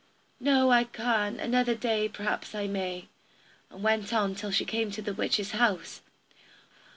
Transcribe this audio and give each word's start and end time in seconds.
"No, 0.39 0.71
I 0.71 0.85
can't; 0.85 1.39
another 1.39 1.75
day 1.75 2.09
p'raps 2.09 2.55
I 2.55 2.65
may," 2.65 3.05
and 3.69 3.83
went 3.83 4.11
on 4.11 4.33
till 4.33 4.49
she 4.49 4.65
came 4.65 4.89
to 4.89 5.01
the 5.03 5.13
witch's 5.13 5.51
house. 5.51 6.01